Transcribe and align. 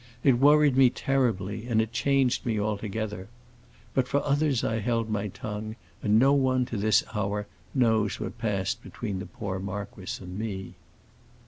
It 0.23 0.39
worried 0.39 0.75
me 0.75 0.89
terribly, 0.89 1.67
and 1.67 1.79
it 1.79 1.93
changed 1.93 2.43
me 2.43 2.59
altogether. 2.59 3.27
But 3.93 4.07
for 4.07 4.25
others 4.25 4.63
I 4.63 4.79
held 4.79 5.11
my 5.11 5.27
tongue, 5.27 5.75
and 6.01 6.17
no 6.17 6.33
one, 6.33 6.65
to 6.65 6.77
this 6.77 7.03
hour, 7.13 7.45
knows 7.75 8.19
what 8.19 8.39
passed 8.39 8.81
between 8.81 9.19
the 9.19 9.27
poor 9.27 9.59
marquis 9.59 10.19
and 10.19 10.39
me." 10.39 10.73